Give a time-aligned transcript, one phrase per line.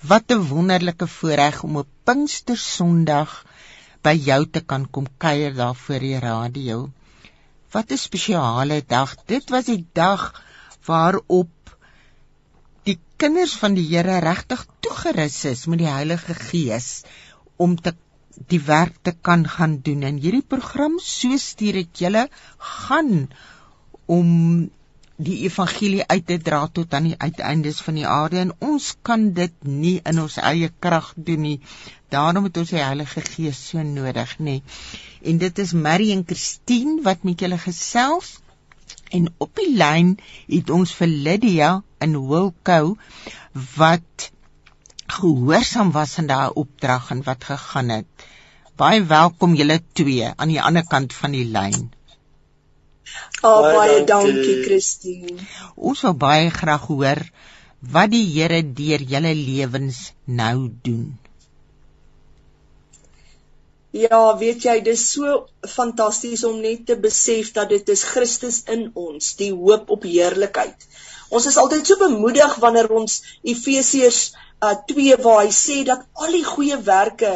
[0.00, 3.32] Wat 'n wonderlike voorreg om op Pinkster Sondag
[4.00, 6.76] by jou te kan kom kuier daar voor die radio.
[7.74, 9.14] Wat 'n spesiale dag.
[9.24, 10.42] Dit was die dag
[10.86, 11.76] waarop
[12.82, 17.02] die kinders van die Here regtig toegerus is met die Heilige Gees
[17.56, 17.94] om te
[18.48, 23.28] die werk te kan gaan doen en hierdie program so stuur ek julle gaan
[24.06, 24.70] om
[25.20, 29.26] die evangelie uit te dra tot aan die uiteindes van die aarde en ons kan
[29.36, 29.52] dit
[29.82, 31.58] nie in ons eie krag doen nie.
[32.14, 34.60] Daarom het ons die Heilige Gees so nodig, nê.
[35.20, 38.38] En dit is Marie en Christine wat met julle gesels.
[39.12, 40.16] En op die lyn
[40.48, 42.96] het ons vir Lydia in Wilkou
[43.76, 44.30] wat
[45.20, 48.28] gehoorsaam was aan daai opdrag en wat gegaan het.
[48.80, 51.90] Baie welkom julle twee aan die ander kant van die lyn.
[53.42, 55.38] Oh, baie, baie dankie Christine.
[55.76, 57.22] Ons wil baie graag hoor
[57.80, 61.18] wat die Here deur julle lewens nou doen.
[63.90, 68.90] Ja, weet jy, dis so fantasties om net te besef dat dit is Christus in
[68.94, 70.86] ons, die hoop op heerlikheid.
[71.30, 74.20] Ons is altyd so bemoedig wanneer ons Efesiërs
[74.62, 77.32] uh, 2 waar hy sê dat al die goeie werke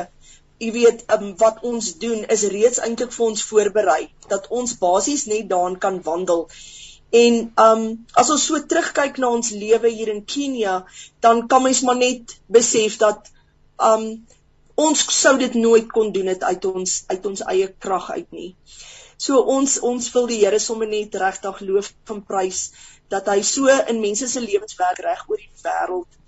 [0.63, 5.27] jy weet um, wat ons doen is reeds eintlik vir ons voorberei dat ons basies
[5.31, 6.47] net daarin kan wandel.
[7.15, 7.83] En um
[8.19, 10.81] as ons so terugkyk na ons lewe hier in Kenia,
[11.23, 13.31] dan kan mens maar net besef dat
[13.91, 14.09] um
[14.75, 18.51] ons sou dit nooit kon doen uit ons uit ons eie krag uit nie.
[19.17, 22.67] So ons ons wil die Here sommer net regtig loof van prys
[23.13, 26.21] dat hy so in mense se lewens werk reg oor die wêreld.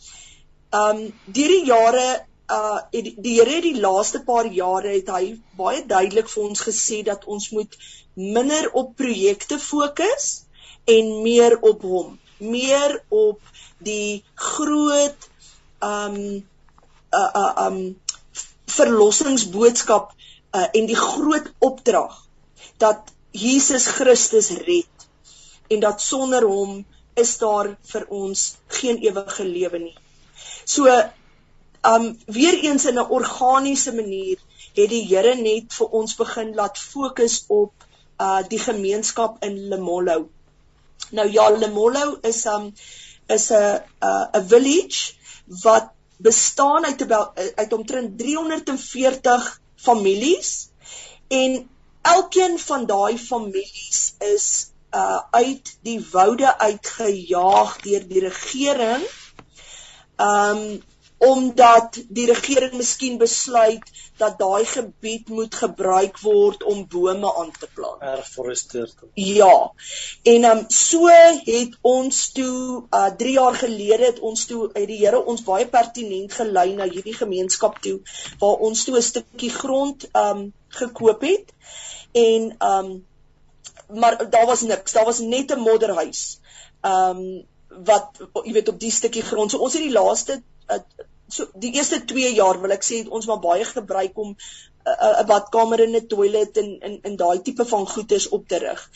[0.71, 2.07] Um deur die jare
[2.53, 6.63] uh die, die Here het die laaste paar jare het hy baie duidelik vir ons
[6.63, 7.79] gesê dat ons moet
[8.15, 10.29] minder op projekte fokus
[10.87, 13.41] en meer op hom, meer op
[13.83, 15.29] die groot
[15.83, 16.21] um
[17.11, 17.81] uh uh um
[18.77, 20.15] verlossingsboodskap
[20.55, 22.23] uh en die groot opdrag
[22.79, 25.09] dat Jesus Christus red
[25.69, 26.85] en dat sonder hom
[27.17, 28.43] is daar vir ons
[28.79, 29.97] geen ewige lewe nie.
[30.65, 30.87] So
[31.87, 34.39] um weer eens in 'n organiese manier
[34.75, 37.73] het die Here net vir ons begin laat fokus op
[38.21, 40.29] uh die gemeenskap in Lemollo.
[41.11, 42.75] Nou ja, Lemollo is um
[43.27, 43.83] is 'n
[44.41, 45.15] 'n village
[45.63, 47.13] wat bestaan uit
[47.57, 50.69] uit omtrent 340 families
[51.29, 51.69] en
[52.03, 59.03] elkeen van daai families is uh uit die woude uitgejaag deur die regering.
[60.17, 60.83] Um
[61.27, 63.87] omdat die regering miskien besluit
[64.21, 68.01] dat daai gebied moet gebruik word om bome aan te plant.
[68.01, 68.93] Herforesteer.
[69.15, 69.73] Ja.
[70.23, 71.09] En ehm um, so
[71.49, 75.67] het ons toe uh 3 jaar gelede het ons toe uit die Here ons baie
[75.67, 77.99] pertinent gelei na hierdie gemeenskap toe
[78.39, 81.53] waar ons toe 'n stukkie grond ehm um, gekoop het.
[82.13, 83.05] En ehm um,
[84.01, 84.93] maar daar was niks.
[84.93, 86.39] Daar was net 'n modderhuis.
[86.81, 87.45] Ehm um,
[87.85, 89.51] wat jy weet op die stukkie grond.
[89.51, 90.79] So ons het die laaste uh,
[91.29, 94.37] so die eerste 2 jaar wil ek sê het ons maar baie gebruik om 'n
[94.93, 98.59] uh, 'n badkamer en 'n toilet en in in daai tipe van goederes op te
[98.59, 98.91] rig.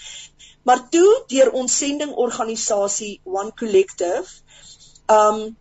[0.63, 4.29] Maar toe deur ons sendingorganisasie One Collective,
[5.19, 5.57] um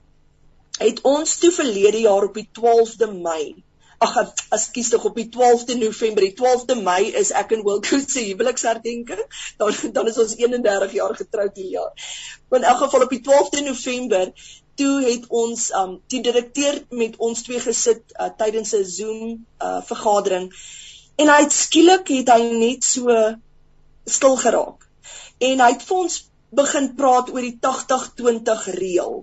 [0.80, 3.64] het ons toe verlede jaar op die 12de Mei
[4.00, 4.14] Ag,
[4.56, 9.26] ekskuus tog op die 12de November, die 12de Mei is ek en Wilco se huweliksherdenking.
[9.60, 11.92] Dan dan is ons 31 jaar getroud hierdie jaar.
[12.48, 14.32] Maar in elk geval op die 12de November
[14.80, 19.24] toe het ons um die direkteur met ons twee gesit uh, tydens 'n Zoom
[19.68, 20.48] uh vergadering
[21.20, 23.16] en hy het skielik het hy net so
[24.10, 24.88] stil geraak.
[25.40, 26.16] En hy het vir ons
[26.56, 29.16] begin praat oor die 80-20 reël.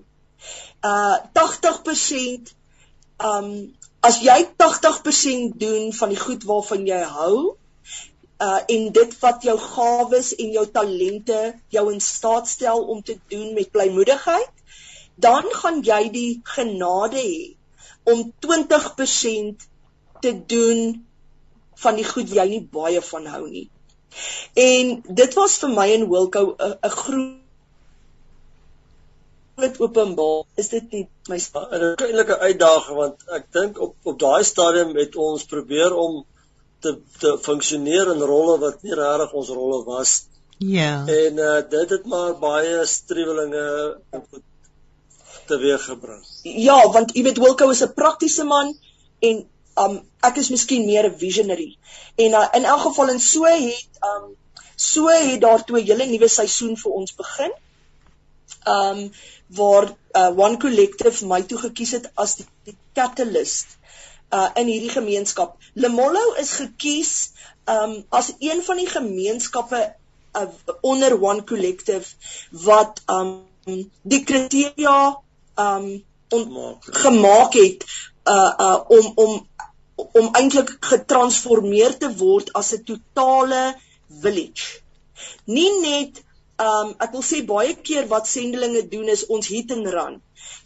[0.85, 2.53] Uh 80%
[3.31, 3.51] um
[4.07, 7.37] as jy 80% doen van die goed waarvan jy hou
[8.45, 11.41] uh en dit wat jou gawes en jou talente
[11.73, 14.56] jou in staat stel om te doen met blymoedigheid
[15.17, 17.57] dan gaan jy die genade hê
[18.07, 19.67] om 20%
[20.21, 21.07] te doen
[21.83, 23.69] van die goed jy nie baie van hou nie.
[24.57, 27.41] En dit was vir my en Wilko 'n groot
[29.81, 34.97] openbaar is dit nie my 'n kleinlike uitdaging want ek dink op op daai stadium
[34.97, 36.25] het ons probeer om
[36.81, 40.27] te te funksioneer in rolle wat nie regtig ons rolle was.
[40.59, 41.05] Ja.
[41.07, 43.67] En uh, dit het maar baie striwelinge
[45.47, 46.25] teweeggebring.
[46.43, 48.75] Ja, want jy weet Wilko is 'n praktiese man
[49.19, 49.45] en
[49.85, 51.77] um ek is miskien meer 'n visionary.
[52.17, 54.35] En uh, in elk geval en so het um
[54.77, 57.53] so het daar toe 'n hele nuwe seisoen vir ons begin.
[58.67, 59.13] um
[59.47, 63.77] waar uh, One Collective my toe gekies het as die, die catalyst
[64.35, 65.57] uh in hierdie gemeenskap.
[65.75, 67.13] Lemollo is gekies
[67.71, 69.83] um as een van die gemeenskappe
[70.35, 70.49] uh,
[70.81, 72.15] onder One Collective
[72.51, 73.47] wat um
[74.03, 74.99] die kriteria
[75.57, 76.05] um
[77.03, 77.85] gemaak het
[78.25, 79.49] uh uh om om
[79.97, 83.77] om eintlik getransformeer te word as 'n totale
[84.09, 84.81] village.
[85.45, 86.23] Nie net
[86.57, 90.21] um ek wil sê baie keer wat sendelinge doen is ons hit and run.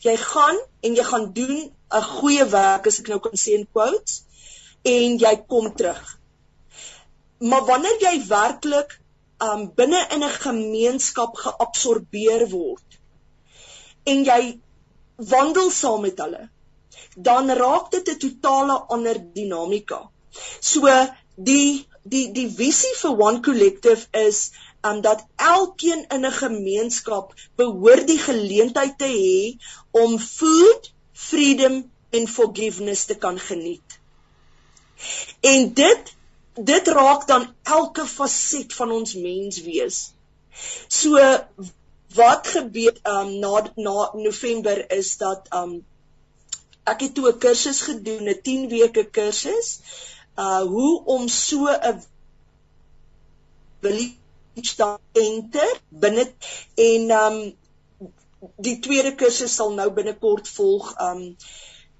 [0.06, 1.58] Jy gaan en jy gaan doen
[1.98, 4.22] 'n goeie werk as ek nou kan sê in quotes
[4.82, 6.19] en jy kom terug.
[7.38, 8.98] Maar wanneer jy werklik
[9.38, 12.98] um binne in 'n gemeenskap geabsorbeer word
[14.04, 14.60] en jy
[15.28, 16.49] wandel saam met hulle,
[17.17, 20.00] dan raak dit 'n totale ander dinamika.
[20.61, 20.88] So
[21.37, 24.50] die die die visie vir One Collective is
[24.82, 29.58] um dat elkeen in 'n gemeenskap behoort die geleentheid te hê
[29.90, 33.99] om food, freedom en forgiveness te kan geniet.
[35.40, 36.14] En dit
[36.55, 40.12] dit raak dan elke faset van ons menswees.
[40.88, 41.19] So
[42.15, 45.85] wat gebeur um na na November is dat um
[46.91, 49.81] ek het toe 'n kursus gedoen, 'n 10 weke kursus,
[50.39, 52.03] uh hoe om so 'n
[53.81, 56.33] village te enter binne
[56.75, 57.37] en um
[58.57, 61.37] die tweede kursus sal nou binnekort volg um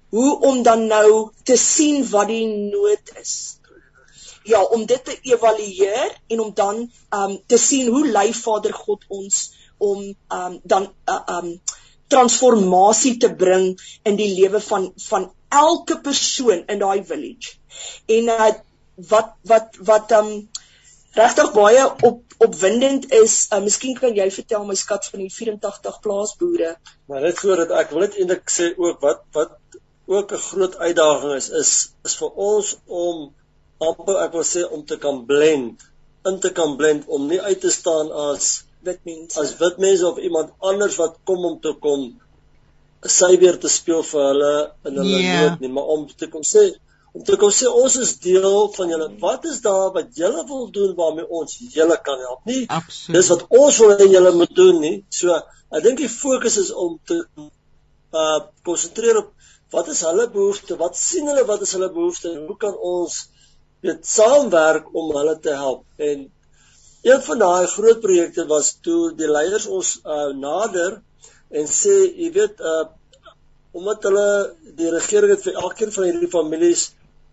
[0.09, 3.57] hoe om dan nou te sien wat die nood is.
[4.43, 9.05] Ja, om dit te evalueer en om dan um te sien hoe lei Vader God
[9.07, 10.03] ons om
[10.37, 11.53] um dan uh, um
[12.11, 13.71] transformasie te bring
[14.03, 17.57] in die lewe van van elke persoon in daai village.
[18.17, 18.51] En uh,
[19.11, 20.31] wat wat wat um
[21.17, 25.99] regtig baie op opwindend is, uh, miskien kan jy vertel my skat van die 84
[26.03, 26.75] plaasboere.
[27.11, 29.57] Maar net voordat ek wil net eintlik sê ook wat wat
[30.11, 31.71] ook 'n groot uitdaging is is
[32.07, 33.29] is vir ons om
[33.81, 35.83] amper ek wil sê om te kan blend,
[36.25, 40.07] in te kan blend om nie uit te staan as wit mense as wit mense
[40.07, 42.11] of iemand anders wat kom om te kom
[43.09, 44.53] sy weer te speel vir hulle
[44.85, 45.41] in hulle yeah.
[45.41, 46.67] nood nie, maar om te kom sê
[47.11, 49.07] om te kom sê ons is deel van julle.
[49.19, 52.45] Wat is daar wat julle wil doen waarmee ons julle kan help?
[52.47, 53.17] Nie Absoluut.
[53.17, 54.93] dis wat ons wil hê julle moet doen nie.
[55.09, 57.19] So ek dink die fokus is om te
[58.11, 59.33] uh konsentreer op
[59.75, 60.79] wat is hulle behoeftes?
[60.79, 63.19] Wat sien hulle wat is hulle behoeftes en hoe kan ons
[63.83, 65.83] weet saamwerk om hulle te help?
[65.97, 66.29] En
[67.01, 70.99] een van daai groot projekte was toe die leiers ons uh nader
[71.49, 72.83] en sê jy weet uh
[73.71, 74.27] omdat hulle
[74.79, 76.83] die regering het vir elkeen van hierdie families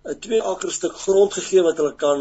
[0.08, 2.20] 'n twee akker stuk grond gegee wat hulle kan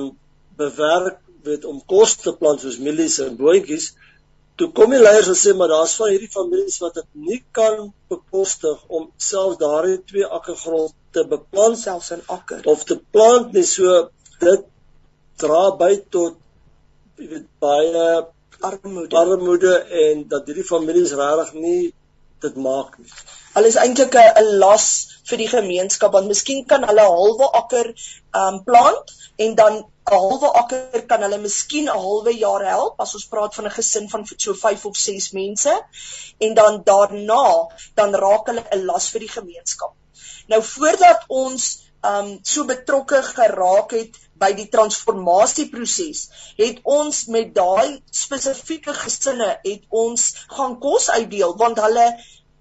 [0.58, 3.92] bewerk weet om kos te plant soos mielies en boontjies.
[4.58, 7.94] Toe kom die leiers en sê maar daar's van hierdie families wat dit nie kan
[8.14, 13.54] bekostig om self daardie twee akker grond te beplant selfs in akker of te plant
[13.54, 14.10] nie so
[14.42, 14.66] dit
[15.44, 16.42] dra by tot
[17.18, 18.28] weet baie
[18.60, 19.74] armoede armoede
[20.06, 21.94] en dat hierdie families regtig nie
[22.42, 23.12] dit maak nie.
[23.56, 24.88] Hulle is eintlik 'n las
[25.30, 27.88] vir die gemeenskap want miskien kan hulle 'n halwe akker
[28.42, 29.14] um plant
[29.46, 33.56] en dan 'n halwe akker kan hulle miskien 'n halwe jaar help as ons praat
[33.56, 35.74] van 'n gesin van so 5 of 6 mense
[36.38, 39.94] en dan daarna dan raak hulle 'n las vir die gemeenskap.
[40.48, 41.68] Nou voordat ons
[42.14, 46.24] um so betrokke geraak het by die transformasieproses
[46.58, 52.08] het ons met daai spesifieke gesinne het ons gaan kos uitdeel want hulle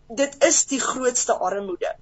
[0.08, 1.96] dit is die grootste armoede.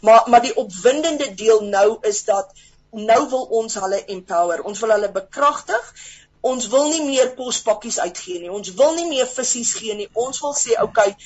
[0.00, 2.52] Maar maar die opwindende deel nou is dat
[2.90, 4.62] nou wil ons hulle empower.
[4.62, 5.92] Ons wil hulle bekragtig.
[6.40, 8.50] Ons wil nie meer kospakkies uitgee nie.
[8.50, 10.08] Ons wil nie meer visse gee nie.
[10.12, 11.16] Ons wil sê, "Oké, okay,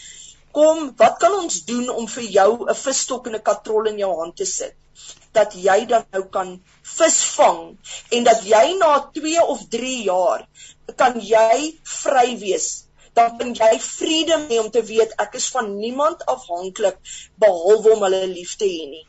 [0.54, 4.14] kom, wat kan ons doen om vir jou 'n visstok en 'n katrol in jou
[4.22, 4.74] hand te sit?"
[5.34, 6.50] dat jy dan nou kan
[6.96, 7.76] visvang
[8.10, 10.46] en dat jy na 2 of 3 jaar
[10.96, 12.68] kan jy vry wees
[13.14, 16.98] dan kan jy vrede hê om te weet ek is van niemand afhanklik
[17.44, 19.04] behalwe om hulle lief te hê nie.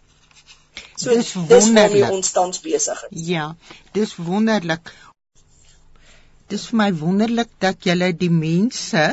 [0.96, 3.26] So dis wonderlik ons tans besig is.
[3.34, 3.48] Ja,
[3.98, 4.94] dis wonderlik.
[6.54, 9.08] Dis vir my wonderlik dat julle die mense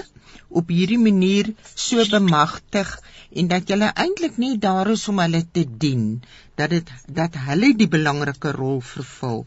[0.61, 2.90] op hierdie manier so bemagtig
[3.40, 6.06] en dat julle eintlik nie daar is om hulle te dien
[6.61, 9.44] dat dit dat hulle die belangrike rol vervul.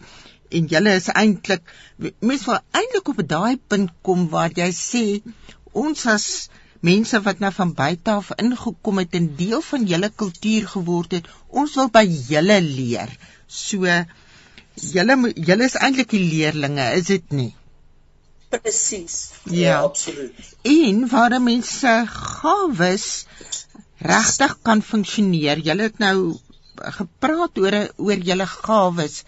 [0.58, 1.74] En julle is eintlik
[2.20, 5.06] mens wil eintlik op daai punt kom waar jy sê
[5.86, 6.28] ons as
[6.90, 11.30] mense wat nou van buite af ingekom het en deel van julle kultuur geword het
[11.50, 13.12] ons wil by julle leer.
[13.48, 13.86] So
[14.96, 17.54] julle julle is eintlik die leerlinge is dit nie
[18.50, 19.32] Presies.
[19.44, 20.56] Ja, ja absoluut.
[20.62, 23.26] En waar mense gawes
[23.98, 25.62] regtig kan funksioneer.
[25.64, 26.38] Jy het nou
[27.00, 29.24] gepraat oor oor julle gawes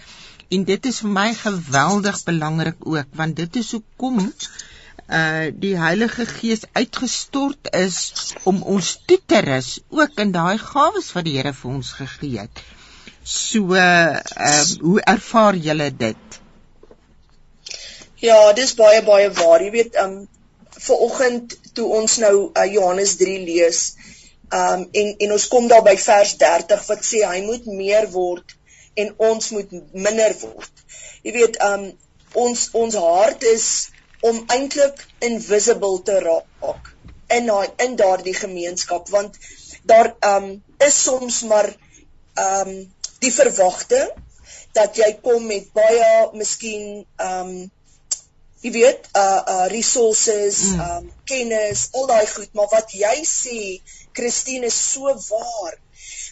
[0.51, 4.19] en dit is vir my geweldig belangrik ook want dit is hoekom
[5.07, 7.99] uh die Heilige Gees uitgestort is
[8.43, 12.41] om ons toe te rus ook in daai gawes wat die Here vir ons gegee
[12.43, 12.63] het.
[13.23, 14.19] So uh
[14.81, 16.41] hoe ervaar julle dit?
[18.19, 19.61] Ja, dis baie baie waar.
[19.61, 20.13] Jy weet, um
[20.77, 23.81] vir oggend toe ons nou uh, Johannes 3 lees,
[24.53, 28.55] um en en ons kom daar by vers 30 wat sê hy moet meer word
[28.97, 30.83] en ons moet minder word.
[31.27, 31.85] Jy weet, um
[32.47, 33.69] ons ons hart is
[34.25, 36.91] om eintlik invisible te raak
[37.37, 39.37] in daai in daardie gemeenskap want
[39.85, 40.51] daar um
[40.89, 41.69] is soms maar
[42.49, 42.73] um
[43.21, 44.09] die verwagting
[44.73, 47.57] dat jy kom met baie miskien um
[48.65, 50.85] jy weet uh uh resources mm.
[50.87, 53.59] um kennis al daai goed maar wat jy sê
[54.17, 55.77] Christine is so waar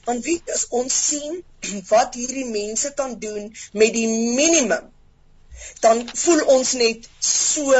[0.07, 1.39] want wie as ons sien
[1.93, 4.09] wat hierdie mense kan doen met die
[4.41, 4.91] minimum
[5.85, 7.73] dan voel ons net so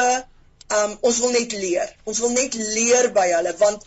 [0.74, 1.92] um ons wil net leer.
[2.10, 3.86] Ons wil net leer by hulle want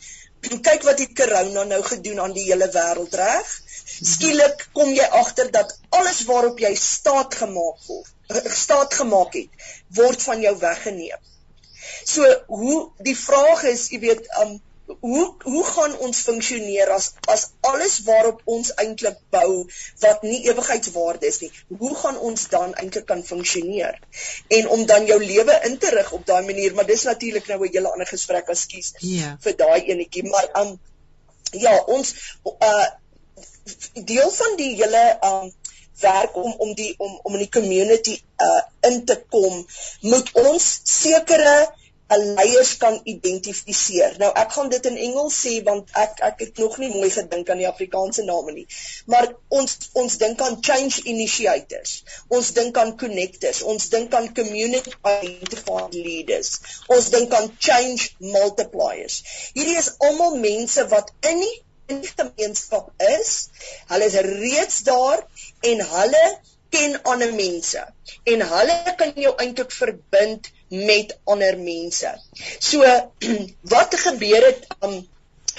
[0.68, 3.54] kyk wat die corona nou gedoen aan die hele wêreld reg.
[4.12, 8.12] Skielik kom jy agter dat alles waarop jy staat gemaak word,
[8.44, 11.18] staat gemaak het, word van jou weggeneem.
[12.04, 14.58] So hoe die vraag is, jy weet, um
[15.00, 19.66] hoe hoe gaan ons funksioneer as as alles waarop ons eintlik bou
[20.04, 21.50] wat nie ewigheidswaarde is nie
[21.82, 23.99] hoe gaan ons dan eintlik kan funksioneer
[24.58, 27.61] en om dan jou lewe in te rig op daai manier maar dis natuurlik nou
[27.64, 29.37] 'n hele ander gesprek ekskuus ja.
[29.44, 30.78] vir daai enetjie maar um
[31.52, 32.88] ja ons uh
[34.08, 35.52] deel van die hele um
[36.00, 39.66] werk om om die om om in die community uh in te kom
[40.00, 41.56] moet ons sekere
[42.16, 44.14] leiers kan identifiseer.
[44.18, 47.50] Nou ek gaan dit in Engels sê want ek ek het nog nie mooi gedink
[47.50, 48.64] aan die Afrikaanse name nie.
[49.12, 52.02] Maar ons ons dink aan change initiators.
[52.28, 53.62] Ons dink aan connectors.
[53.62, 56.54] Ons dink aan community identified leaders.
[56.88, 59.20] Ons dink aan change multipliers.
[59.52, 61.56] Hierdie is almal mense wat in die
[61.92, 63.33] in die gemeenskap is.
[63.90, 65.25] Hulle is reeds daar
[65.73, 66.25] en hulle
[66.75, 67.83] ken ander mense
[68.33, 72.11] en hulle kan jou eintlik verbind met ander mense.
[72.71, 72.85] So
[73.75, 74.99] wat gebeur het um,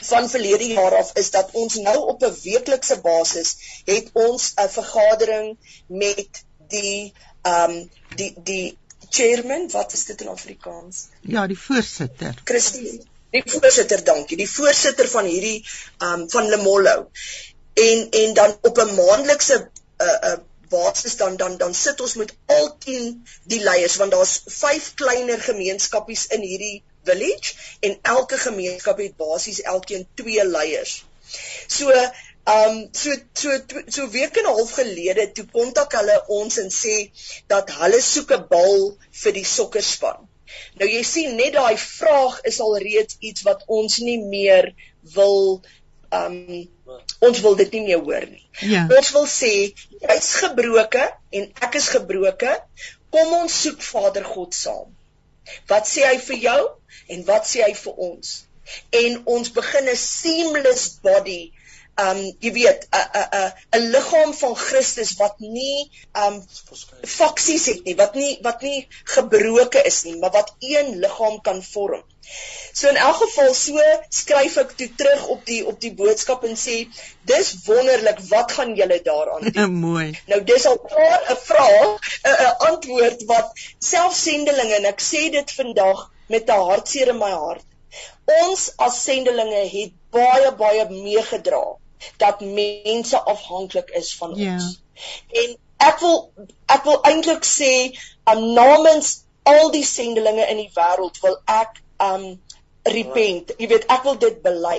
[0.09, 3.55] van verlede jaar af is dat ons nou op 'n weeklikse basis
[3.85, 5.57] het ons 'n vergadering
[5.87, 8.77] met die um die die
[9.09, 11.07] chairman, wat is dit in Afrikaans?
[11.21, 12.41] Ja, die voorsitter.
[12.43, 13.01] Christine.
[13.31, 14.37] Die voorsitter, dankie.
[14.37, 15.65] Die voorsitter van hierdie
[16.05, 17.09] um van Lemollo.
[17.73, 20.37] En en dan op 'n maandelikse uh, uh,
[20.69, 25.41] basis dan dan dan sit ons met al 10 die leiers want daar's 5 kleiner
[25.41, 31.05] gemeenskappies in hierdie village en elke gemeenskap het basies elkeen 2 leiers.
[31.67, 31.89] So
[32.45, 36.97] um, so so so week en 'n half gelede toe kontak hulle ons en sê
[37.47, 40.28] dat hulle soek 'n bal vir die sokkerspan.
[40.79, 44.71] Nou jy sien net daai vraag is al reeds iets wat ons nie meer
[45.15, 45.61] wil
[46.15, 46.67] um,
[47.19, 48.45] ons wil dit nie meer hoor nie.
[48.71, 48.85] Ja.
[48.97, 52.55] Ons wil sê jy's gebroke en ek is gebroke.
[53.13, 54.89] Kom ons soek Vader God saam.
[55.69, 56.59] Wat sê hy vir jou
[57.15, 58.35] en wat sê hy vir ons?
[58.93, 61.51] En ons begin 'n seamless body
[62.03, 65.89] um jy weet 'n 'n 'n liggaam van Christus wat nie
[66.25, 66.37] um
[67.17, 71.63] faksies het nie, wat nie wat nie gebroke is nie, maar wat een liggaam kan
[71.63, 72.03] vorm.
[72.73, 76.55] So in elk geval so skryf ek toe terug op die op die boodskap en
[76.63, 76.75] sê
[77.31, 79.73] dis wonderlik wat gaan julle daaraan doen.
[79.85, 80.07] Mooi.
[80.31, 86.05] Nou dis al klaar 'n vraag, 'n antwoord wat selfsendelinge en ek sê dit vandag
[86.27, 87.65] met 'n hartseer in my hart.
[88.39, 91.65] Ons as sendelinge het baie baie meegedra
[92.17, 94.53] dat mense afhanklik is van ja.
[94.53, 94.81] ons.
[95.43, 96.17] En ek wil
[96.65, 97.73] ek wil eintlik sê
[98.31, 102.25] um, namens al die sendelinge in die wêreld wil ek um
[102.89, 103.51] repent.
[103.59, 104.77] Jy weet, ek wil dit bely.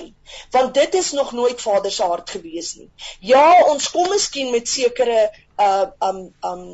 [0.55, 2.89] Want dit is nog nooit Vader se hart gewees nie.
[3.33, 5.29] Ja, ons kom miskien met sekere
[5.61, 6.65] uh um um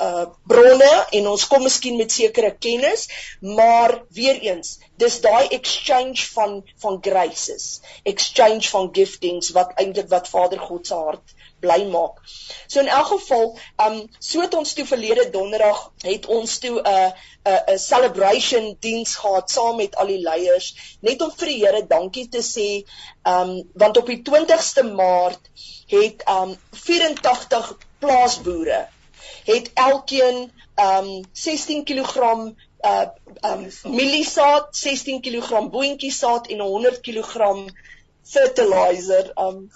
[0.00, 3.06] uh bronne en ons kom miskien met sekere kennis,
[3.40, 7.66] maar weer eens, dis daai exchange van van graces,
[8.12, 12.20] exchange van giftings wat eintlik wat Vader God se hart bly maak.
[12.66, 13.50] So in elk geval,
[13.86, 17.78] um so het ons toe verlede donderdag het ons toe 'n uh, 'n uh, 'n
[17.78, 22.42] celebration diens gehad saam met al die leiers, net om vir die Here dankie te
[22.54, 22.70] sê,
[23.34, 25.52] um want op die 20ste Maart
[25.92, 28.88] het um 84 plaasboere
[29.44, 32.16] het elkeen um 16 kg
[32.80, 33.06] uh
[33.44, 37.66] um mieliesaad, 16 kg boontjiesaad en 100 kg
[38.30, 39.70] fertilizer um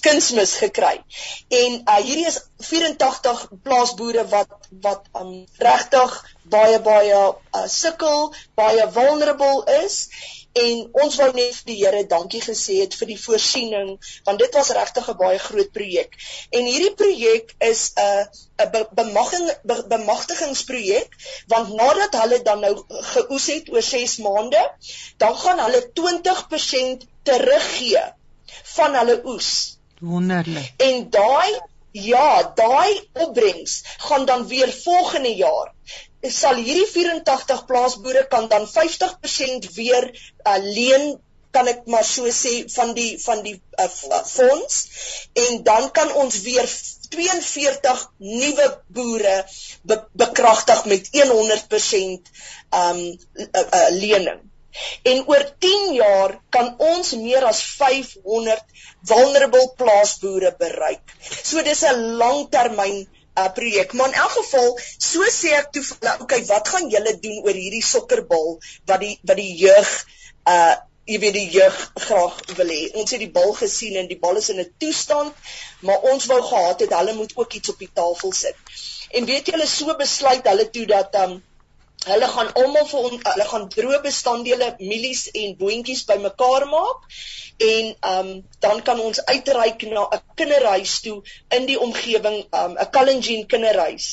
[0.00, 0.98] kunsmis gekry.
[1.48, 8.88] En uh, hierdie is 84 plaasboere wat wat um regtig baie baie uh, sukkel, baie
[8.92, 10.00] vulnerable is
[10.52, 13.90] en ons wou net vir die Here dankie gesê het vir die voorsiening
[14.26, 16.16] want dit was regtig 'n baie groot projek.
[16.50, 18.24] En hierdie projek is 'n uh,
[18.64, 21.08] 'n be bemagtiging be bemagtigingsprojek
[21.48, 22.74] want nadat hulle dan nou
[23.12, 24.62] geoes het oor 6 maande,
[25.16, 28.04] dan gaan hulle 20% teruggee
[28.76, 29.78] van hulle oes.
[30.00, 30.72] Wonderlik.
[30.76, 31.60] En daai
[31.92, 35.72] ja, daai opbrengs gaan dan weer volgende jaar
[36.28, 40.04] sal hierdie 84 plaasboere kan dan 50% weer
[40.44, 41.16] uh, leen
[41.50, 43.88] kan ek maar so sê van die van die uh,
[44.28, 44.76] fonds
[45.46, 46.68] en dan kan ons weer
[47.10, 49.38] 42 nuwe boere
[49.82, 52.30] be bekragtig met 100%
[52.70, 54.49] um uh, uh, lening.
[55.02, 58.62] En oor 10 jaar kan ons meer as 500
[59.12, 61.16] vulnerable plaasboere bereik.
[61.42, 63.08] So dis 'n langtermyn
[63.38, 63.92] uh, projek.
[63.92, 67.56] Maar in elk geval, so sê ek toe hulle, okay, wat gaan julle doen oor
[67.56, 69.90] hierdie sokkerbal wat die wat die jeug
[70.50, 70.76] uh
[71.10, 72.82] jy weet die jeug graag wil hê.
[73.00, 75.34] Ons het die bal gesien en die bal is in 'n toestand,
[75.80, 78.54] maar ons wou gehad het hulle moet ook iets op die tafel sit.
[79.10, 81.40] En weet jy hulle so besluit hulle toe dat um
[82.08, 87.18] Hulle gaan almal vir ons hulle gaan droë bestanddele mielies en boontjies bymekaar maak
[87.66, 88.30] en um
[88.64, 91.18] dan kan ons uitreik na 'n kinderhuis toe
[91.58, 94.06] in die omgewing um 'n Kalenjin kinderhuis.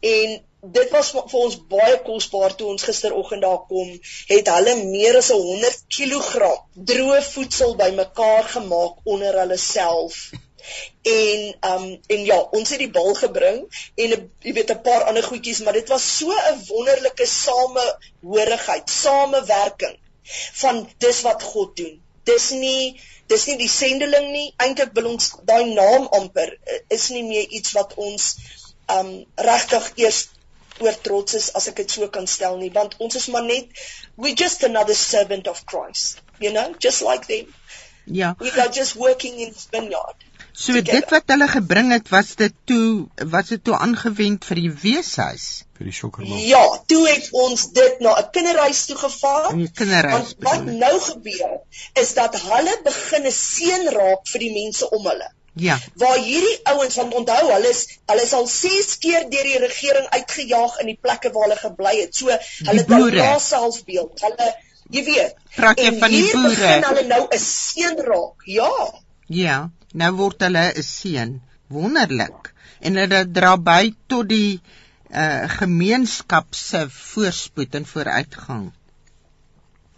[0.00, 0.36] En
[0.78, 3.90] dit was vir ons baie kosbaar toe ons gisteroggend daar kom,
[4.28, 6.52] het hulle meer as 100 kg
[6.92, 10.24] droë voedsel bymekaar gemaak onder hulle self
[11.02, 13.60] En um en ja, ons het die bal gebring
[13.94, 19.98] en jy weet 'n paar ander goedjies, maar dit was so 'n wonderlike samehorigheid, samewerking
[20.62, 22.00] van dis wat God doen.
[22.24, 24.54] Dis nie dis nie die sendeling nie.
[24.56, 28.36] Eintlik wil ons daai naam amper eh, is nie meer iets wat ons
[28.88, 30.28] um regtig eers
[30.80, 33.68] oor trots is as ek dit so kan stel nie, want ons is maar net
[34.16, 37.52] we just another servant of Christ, you know, just like them.
[38.04, 38.34] Ja.
[38.38, 40.24] We are just working in the vineyard.
[40.54, 44.70] So dit wat hulle gebring het, was dit toe was dit toe aangewend vir die
[44.84, 46.38] weeshuis vir die sokkerbal.
[46.46, 49.48] Ja, toe het ons dit na 'n kinderhuis toe gevaar.
[49.50, 50.36] 'n Kinderhuis.
[50.38, 51.58] Wat nou gebeur
[52.02, 55.28] is dat hulle begin 'n seën raak vir die mense om hulle.
[55.54, 55.78] Ja.
[55.94, 60.08] Waar hierdie ouens van onthou, hulle is hulle is al 6 keer deur die regering
[60.08, 62.14] uitgejaag in die plekke waar hulle gebly het.
[62.14, 64.20] So hulle het nou selfbeeld.
[64.20, 64.54] Hulle
[64.90, 65.34] jy weet.
[65.56, 66.74] Praat jy van die boere?
[66.90, 68.38] Hulle nou 'n seën raak.
[68.44, 68.74] Ja.
[69.26, 69.70] Ja
[70.02, 71.40] nou word hulle 'n seën.
[71.74, 72.52] Wonderlik.
[72.80, 74.60] En dit dra by tot die
[75.10, 78.72] uh gemeenskap se voorspoed en vooruitgang.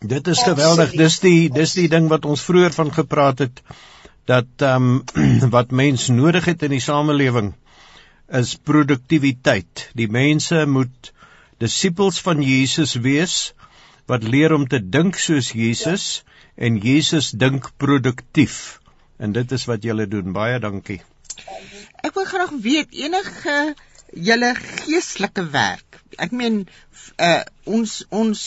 [0.01, 0.93] Dit is geweldig.
[0.93, 3.63] Dis die dis die ding wat ons vroeër van gepraat het
[4.27, 7.55] dat ehm um, wat mens nodig het in die samelewing
[8.41, 9.91] is produktiwiteit.
[9.95, 11.13] Die mense moet
[11.59, 13.55] disippels van Jesus wees
[14.07, 16.33] wat leer om te dink soos Jesus ja.
[16.67, 18.81] en Jesus dink produktief.
[19.17, 20.33] En dit is wat julle doen.
[20.37, 21.01] Baie dankie.
[22.05, 23.57] Ek wil graag weet enige
[24.29, 26.01] julle geestelike werk.
[26.21, 26.65] Ek meen
[27.29, 27.43] uh
[27.79, 28.43] ons ons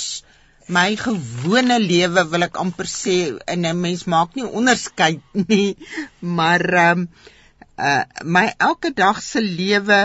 [0.70, 3.18] my gewone lewe wil ek amper sê
[3.54, 5.74] en 'n mens maak nie onderskeid nie,
[6.38, 7.08] maar um,
[7.90, 8.04] uh
[8.38, 10.00] my elke dag se lewe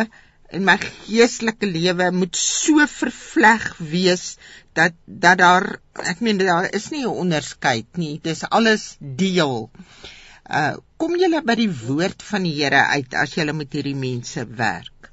[0.49, 4.27] en my geestelike lewe moet so vervleg wees
[4.73, 5.69] dat dat daar
[6.09, 8.19] ek meen daar is nie 'n onderskeid nie.
[8.23, 9.69] Dis alles deel.
[9.69, 13.97] Uh Uh kom julle by die woord van die Here uit as julle met hierdie
[13.97, 15.09] mense werk?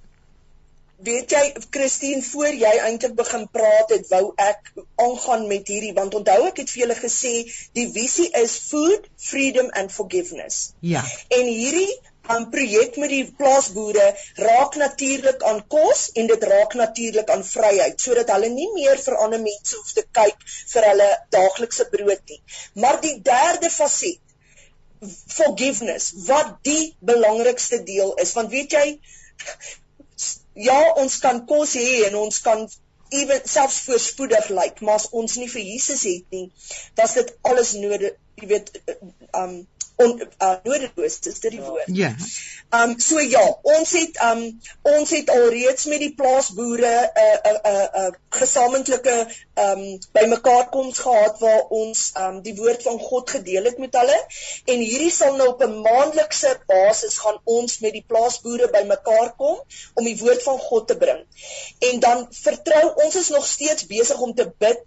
[1.02, 4.74] Weet jy Christine voor jy eintlik begin praat het wou ek
[5.06, 7.32] aangaan met hierdie want onthou ek het vir julle gesê
[7.80, 10.74] die visie is food, freedom and forgiveness.
[10.80, 11.04] Ja.
[11.40, 11.90] En hierdie
[12.30, 14.08] 'n um, projek met die plaasboere
[14.48, 19.18] raak natuurlik aan kos en dit raak natuurlik aan vryheid sodat hulle nie meer vir
[19.24, 22.42] ander mense hoef te kyk vir hulle daaglikse brood nie.
[22.84, 24.20] Maar die derde faset
[25.10, 28.34] forgiveness wat die belangrikste deel is.
[28.38, 28.86] Want weet jy
[30.54, 32.66] ja ons kan kos hê en ons kan
[33.12, 36.48] ewen selfs voorspoedig lyk maar as ons nie vir Jesus het nie
[37.00, 38.72] was dit alles nodig jy weet
[39.42, 39.56] um
[40.04, 41.92] on uh, nodeloos is dit die woord.
[41.96, 42.14] Ja.
[42.72, 44.44] Um so ja, ons het um
[44.88, 49.16] ons het alreeds met die plaasboere 'n 'n 'n 'n gesamentlike
[49.66, 49.84] um
[50.16, 54.20] bymekaar koms gehad waar ons um die woord van God gedeel het met hulle
[54.66, 59.60] en hierdie sal nou op 'n maandelikse basis gaan ons met die plaasboere bymekaar kom
[59.94, 61.26] om die woord van God te bring.
[61.92, 64.82] En dan vertrou ons is nog steeds besig om te bid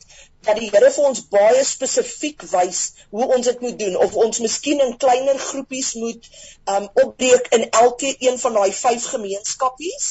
[0.46, 2.82] dat die Here vir ons baie spesifiek wys
[3.14, 6.28] hoe ons dit moet doen of ons miskien in kleiner groepies moet
[6.74, 10.08] um opbreek in elke een van daai vyf gemeenskappies.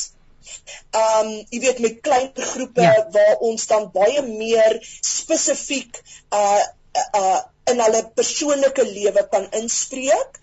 [0.99, 3.07] Um jy weet met klein groepe ja.
[3.15, 6.61] waar ons dan baie meer spesifiek uh
[7.21, 7.41] uh
[7.71, 10.39] in hulle persoonlike lewe kan inspreek.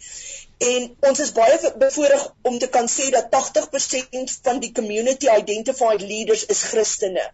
[0.61, 6.03] En ons is baie bevoorreg om te kan sê dat 80% van die community identified
[6.05, 7.25] leaders is Christene.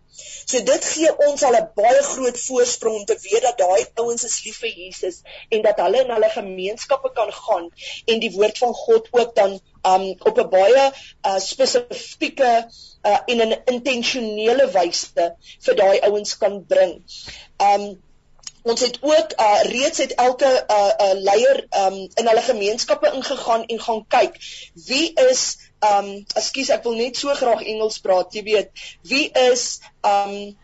[0.46, 4.24] So dit gee ons al 'n baie groot voorsprong om te weet dat daai ouens
[4.30, 7.66] is lief vir Jesus en dat hulle in hulle gemeenskappe kan gaan
[8.06, 9.58] en die woord van God ook dan
[9.90, 12.52] um op 'n baie uh, spesifieke
[13.02, 15.32] uh, en 'n intentionele wyse
[15.66, 17.02] vir daai ouens kan bring.
[17.58, 17.96] Um
[18.66, 20.76] Ons het ook uh, reeds het elke uh,
[21.06, 24.40] uh, leier um, in hulle gemeenskappe ingegaan en gaan kyk
[24.88, 25.44] wie is
[25.86, 26.08] um
[26.40, 28.86] ekskuus ek wil net so graag Engels praat jy weet.
[29.06, 29.66] Wie is
[30.02, 30.56] um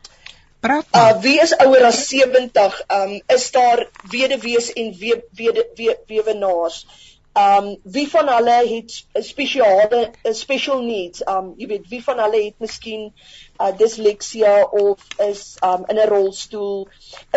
[0.62, 6.82] praat uh, wie is ouer as 70 um is daar weduwees en wede wede weduwenaars
[7.32, 8.92] Um wie van hulle het
[9.24, 11.22] spesiale special needs?
[11.24, 13.06] Um jy weet wie van hulle het miskien
[13.56, 16.88] uh disleksia of is um in 'n rolstoel?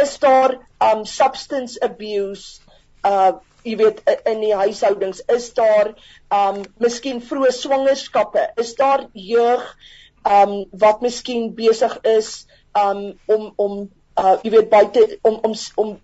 [0.01, 2.59] Is daar um substance abuse
[3.07, 5.23] uh jy weet in die huishoudings?
[5.31, 5.93] Is daar
[6.29, 8.49] um miskien vroeë swangerskappe?
[8.55, 9.77] Is daar jeug
[10.27, 15.99] um wat miskien besig is um om om uh jy weet buite om om om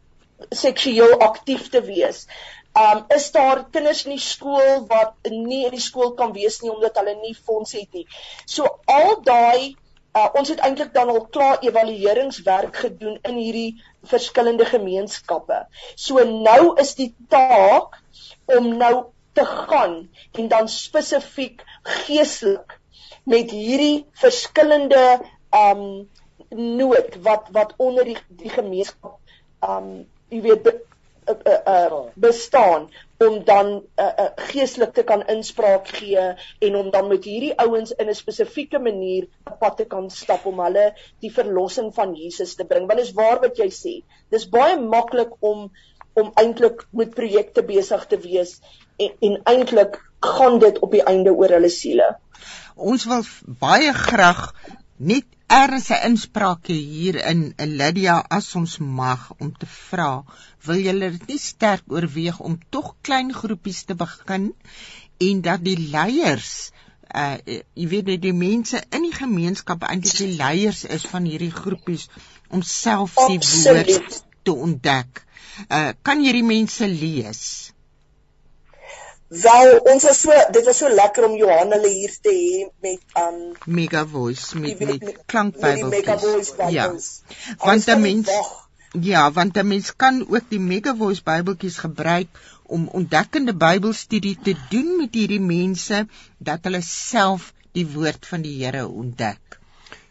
[0.49, 2.27] seksueel aktief te wees?
[2.79, 6.71] Um is daar kinders in die skool wat nie in die skool kan wees nie
[6.71, 8.05] omdat hulle nie fonds het nie.
[8.45, 9.75] So al daai
[10.15, 15.65] uh, ons het eintlik dan al klaar evalueringswerk gedoen in hierdie verskillende gemeenskappe.
[15.95, 17.99] So nou is die taak
[18.45, 18.93] om nou
[19.33, 22.79] te gaan en dan spesifiek geestelik
[23.23, 25.19] met hierdie verskillende
[25.55, 26.09] um
[26.49, 29.19] nood wat wat onder die die gemeenskap
[29.67, 29.91] um
[30.31, 30.71] jy weet
[31.31, 32.89] uh, uh, bestaan
[33.21, 36.25] om dan uh, uh, geestelik te kan inspraak gee
[36.59, 40.45] en om dan met hierdie ouens in 'n spesifieke manier 'n pad te kan stap
[40.45, 42.87] om hulle die verlossing van Jesus te bring.
[42.87, 43.95] Want is waar wat jy sê.
[44.29, 45.71] Dis baie maklik om
[46.13, 48.59] om eintlik met projekte besig te wees
[48.97, 52.17] en, en eintlik gaan dit op die einde oor hulle siele.
[52.75, 53.23] Ons wil
[53.61, 54.51] baie graag
[54.97, 60.11] net ernstige insprake hier in Lydia as ons mag om te vra
[60.67, 64.51] wil julle dit nie sterk oorweeg om tog klein groepies te begin
[65.27, 66.53] en dat die leiers
[67.23, 67.35] uh
[67.75, 72.07] jy weet die mense in die gemeenskap eintlik die leiers is van hierdie groepies
[72.47, 75.25] om self die woord te ontdek.
[75.67, 77.70] Uh kan hierdie mense lees?
[79.31, 83.19] Wel, ons was so dit was so lekker om Johan hulle hier te hê met
[83.21, 85.93] um Mega Voice met met, met klankbybeltjies.
[85.93, 86.89] Mega Voice ja.
[87.63, 88.33] Want 'n mens
[88.99, 92.27] Ja, want 'n mens kan ook die Mega Voice Bybeltjies gebruik
[92.63, 98.57] om ontdekkende Bybelstudie te doen met hierdie mense dat hulle self die woord van die
[98.63, 99.59] Here ontdek.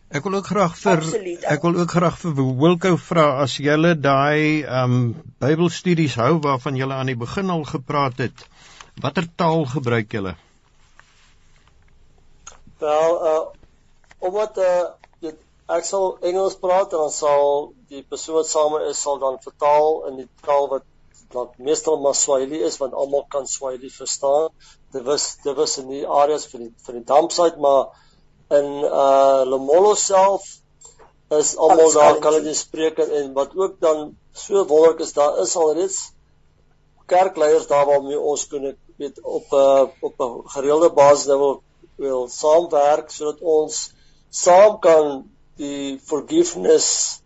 [0.08, 1.44] Ek wil ook graag vir Absoluut.
[1.44, 4.96] ek wil ook graag vir Wilko vra as julle daai um
[5.44, 8.48] Bybelstudies hou waarvan julle aan die begin al gepraat het.
[8.98, 10.34] Watter taal gebruik julle?
[12.78, 13.46] Wel, uh
[14.20, 14.84] omdat uh
[15.24, 15.36] dit
[15.72, 20.06] ek sal Engels praat en dan sal die persoon wat saam is sal dan vertaal
[20.10, 20.84] in die taal wat
[21.32, 24.48] wat meestal Maswahili is want almal kan Swahili verstaan.
[24.92, 27.92] Dit was dit was in die areas vir die vir die dampsite maar
[28.58, 30.48] in uh Lomolo self
[31.38, 35.56] is almal daar kan dit spreek en wat ook dan so wonderlik is daar is
[35.56, 36.00] alreeds
[37.12, 38.68] kerkleiers daar waarmee ons kon
[39.00, 41.56] weet op 'n uh, op 'n gereelde basis nou wil
[41.96, 43.80] wil saamwerk sodat ons
[44.30, 47.20] saam kan die forgiveness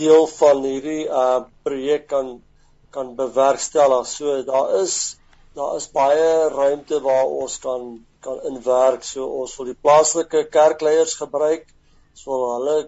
[0.00, 2.42] deel van hierdie uh projek kan
[2.94, 4.06] kan bewerkstellig.
[4.06, 5.16] So daar is
[5.54, 9.02] daar is baie ruimte waar ons kan kan inwerk.
[9.04, 11.66] So ons wil die plaaslike kerkleiers gebruik.
[12.14, 12.78] Ons wil hulle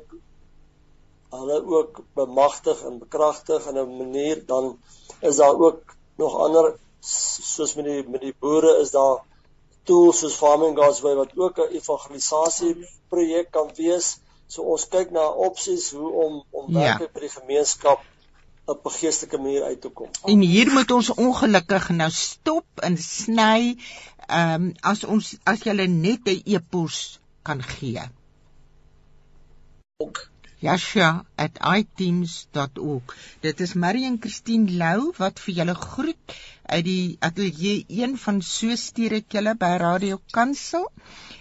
[1.37, 4.79] hulle ook bemagtig en bekragtig in 'n manier dan
[5.21, 9.23] is daar ook nog ander soos met die met die boere is daar
[9.87, 12.75] tools soos farming God's way wat ook 'n evangelisasie
[13.09, 14.19] projek kan wees.
[14.47, 16.79] So ons kyk na opsies hoe om om ja.
[16.79, 18.01] werklik by die gemeenskap
[18.67, 20.11] op 'n geestelike manier uit te kom.
[20.25, 23.77] En hier moet ons ongelukkig nou stop en sny.
[24.27, 28.03] Ehm um, as ons as jy net 'n e-pos kan gee.
[29.97, 30.31] Ok.
[30.65, 33.15] Yasha@iteams.org.
[33.45, 36.35] Dit is Marion Christine Lou wat vir julle groet
[36.67, 40.87] uit die ateljee 1 van So stuur ek julle by Radio Kansel.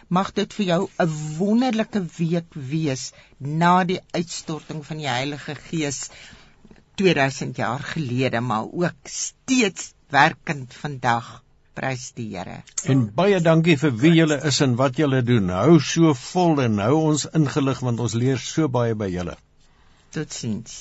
[0.07, 3.03] Mag dit vir jou 'n wonderlike week wees
[3.39, 6.09] na die uitstorting van die Heilige Gees
[6.95, 11.44] 2000 jaar gelede, maar ook steeds werkend vandag.
[11.75, 12.61] Prys die Here.
[12.91, 15.49] En baie dankie vir wie julle is en wat julle doen.
[15.51, 19.35] Hou so vol en hou ons ingelig want ons leer so baie by julle.
[20.15, 20.77] Totsiens.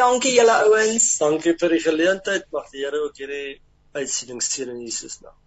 [0.00, 1.06] Dankie julle ouens.
[1.22, 2.50] Dankie vir die geleentheid.
[2.52, 3.60] Mag die Here ook hierdie
[3.94, 5.38] uitsending seën in Jesus naam.